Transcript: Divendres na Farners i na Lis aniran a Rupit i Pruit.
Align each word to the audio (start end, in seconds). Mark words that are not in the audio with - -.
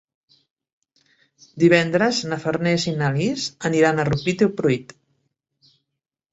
Divendres 1.65 2.23
na 2.33 2.41
Farners 2.47 2.87
i 2.93 2.95
na 3.03 3.11
Lis 3.19 3.47
aniran 3.71 4.01
a 4.01 4.09
Rupit 4.13 4.45
i 4.49 4.51
Pruit. 4.59 4.99